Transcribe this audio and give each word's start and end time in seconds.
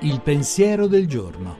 Il 0.00 0.20
pensiero 0.22 0.86
del 0.86 1.06
giorno. 1.06 1.56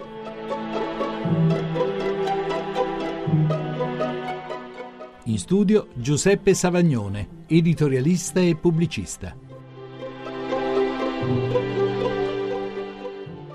In 5.24 5.38
studio 5.38 5.88
Giuseppe 5.94 6.54
Savagnone, 6.54 7.44
editorialista 7.46 8.40
e 8.40 8.56
pubblicista. 8.56 9.36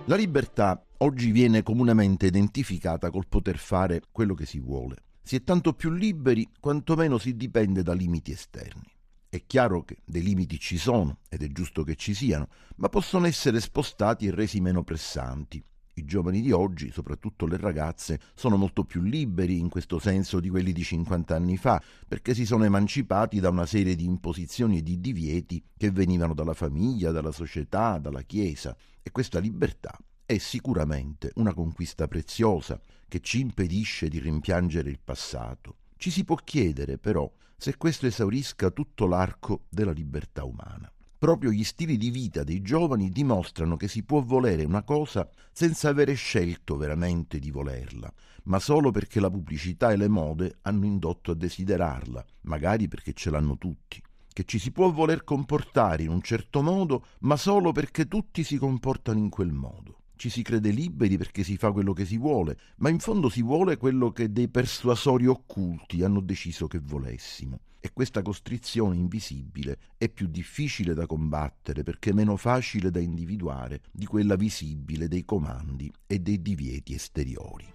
La 0.05 0.15
libertà 0.15 0.83
oggi 0.99 1.31
viene 1.31 1.63
comunemente 1.63 2.27
identificata 2.27 3.09
col 3.11 3.27
poter 3.27 3.57
fare 3.57 4.01
quello 4.11 4.33
che 4.33 4.45
si 4.45 4.59
vuole. 4.59 4.95
Si 5.21 5.35
è 5.35 5.43
tanto 5.43 5.73
più 5.73 5.91
liberi 5.91 6.49
quanto 6.59 6.95
meno 6.95 7.17
si 7.17 7.35
dipende 7.35 7.83
da 7.83 7.93
limiti 7.93 8.31
esterni. 8.31 8.96
È 9.30 9.44
chiaro 9.46 9.84
che 9.84 9.98
dei 10.05 10.23
limiti 10.23 10.57
ci 10.57 10.78
sono 10.78 11.20
ed 11.27 11.44
è 11.44 11.48
giusto 11.50 11.84
che 11.84 11.95
ci 11.95 12.13
siano, 12.13 12.48
ma 12.77 12.88
possono 12.88 13.26
essere 13.26 13.59
spostati 13.59 14.26
e 14.26 14.31
resi 14.31 14.62
meno 14.62 14.84
pressanti. 14.84 15.62
I 15.95 16.05
giovani 16.05 16.41
di 16.41 16.54
oggi, 16.54 16.91
soprattutto 16.91 17.45
le 17.45 17.58
ragazze, 17.58 18.21
sono 18.35 18.55
molto 18.55 18.85
più 18.85 19.02
liberi 19.02 19.59
in 19.59 19.68
questo 19.68 19.99
senso 19.99 20.40
di 20.40 20.48
quelli 20.48 20.71
di 20.71 20.82
50 20.82 21.35
anni 21.35 21.58
fa, 21.58 21.82
perché 22.08 22.34
si 22.34 22.45
sono 22.45 22.63
emancipati 22.63 23.41
da 23.41 23.49
una 23.49 23.66
serie 23.66 23.95
di 23.95 24.05
imposizioni 24.05 24.77
e 24.77 24.84
di 24.84 25.02
divieti 25.02 25.62
che 25.76 25.91
venivano 25.91 26.34
dalla 26.34 26.54
famiglia, 26.54 27.12
dalla 27.12 27.32
società, 27.32 27.98
dalla 27.98 28.21
Chiesa. 28.21 28.77
E 29.02 29.12
questa 29.12 29.40
libertà 29.40 29.98
è 30.26 30.38
sicuramente 30.38 31.32
una 31.35 31.54
conquista 31.54 32.07
preziosa 32.07 32.80
che 33.09 33.20
ci 33.20 33.41
impedisce 33.41 34.07
di 34.07 34.20
rimpiangere 34.20 34.90
il 34.90 34.99
passato. 35.04 35.77
Ci 35.98 36.12
si 36.12 36.23
può 36.23 36.35
chiedere 36.35 36.98
però 36.98 37.30
se 37.59 37.75
questo 37.75 38.05
esaurisca 38.05 38.70
tutto 38.70 39.07
l'arco 39.07 39.63
della 39.67 39.91
libertà 39.91 40.43
umana. 40.43 40.91
Proprio 41.17 41.49
gli 41.49 41.63
stili 41.63 41.98
di 41.98 42.11
vita 42.11 42.43
dei 42.43 42.61
giovani 42.61 43.09
dimostrano 43.09 43.76
che 43.76 43.87
si 43.87 44.04
può 44.04 44.21
volere 44.21 44.63
una 44.63 44.84
cosa 44.84 45.27
senza 45.51 45.90
avere 45.90 46.13
scelto 46.13 46.77
veramente 46.77 47.40
di 47.40 47.49
volerla, 47.49 48.13
ma 48.43 48.59
solo 48.59 48.91
perché 48.91 49.20
la 49.20 49.32
pubblicità 49.32 49.91
e 49.91 49.98
le 49.98 50.07
mode 50.07 50.59
hanno 50.62 50.85
indotto 50.85 51.32
a 51.32 51.35
desiderarla, 51.35 52.23
magari 52.41 52.87
perché 52.87 53.13
ce 53.13 53.32
l'hanno 53.32 53.57
tutti 53.57 53.99
che 54.37 54.43
ci 54.43 54.60
si 54.60 54.71
può 54.71 54.91
voler 54.91 55.23
comportare 55.23 56.04
in 56.04 56.10
un 56.10 56.21
certo 56.21 56.62
modo, 56.62 57.05
ma 57.21 57.35
solo 57.35 57.71
perché 57.71 58.07
tutti 58.07 58.43
si 58.43 58.57
comportano 58.57 59.17
in 59.17 59.29
quel 59.29 59.51
modo. 59.51 59.96
Ci 60.18 60.29
si 60.32 60.41
crede 60.41 60.71
liberi 60.71 61.15
perché 61.15 61.43
si 61.43 61.57
fa 61.57 61.71
quello 61.71 61.93
che 61.93 62.04
si 62.04 62.18
vuole, 62.18 62.57
ma 62.77 62.90
in 62.90 62.98
fondo 62.98 63.29
si 63.29 63.43
vuole 63.43 63.77
quello 63.77 64.12
che 64.12 64.31
dei 64.31 64.47
persuasori 64.47 65.28
occulti 65.28 66.03
hanno 66.03 66.22
deciso 66.22 66.66
che 66.66 66.79
volessimo. 66.79 67.59
E 67.79 67.91
questa 67.94 68.23
costrizione 68.23 68.95
invisibile 68.95 69.78
è 69.95 70.09
più 70.09 70.25
difficile 70.28 70.95
da 70.95 71.06
combattere 71.06 71.84
perché 71.84 72.13
meno 72.13 72.35
facile 72.35 72.90
da 72.90 73.00
individuare 73.00 73.81
di 73.91 74.07
quella 74.07 74.35
visibile 74.35 75.07
dei 75.07 75.23
comandi 75.23 75.94
e 76.07 76.18
dei 76.18 76.41
divieti 76.41 76.95
esteriori. 76.95 77.72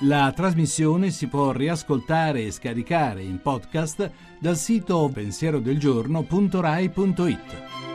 La 0.00 0.32
trasmissione 0.34 1.12
si 1.12 1.28
può 1.28 1.52
riascoltare 1.52 2.44
e 2.44 2.50
scaricare 2.50 3.22
in 3.22 3.40
podcast 3.40 4.10
dal 4.40 4.56
sito 4.56 5.08
pensierodelgiorno.rai.it. 5.14 7.85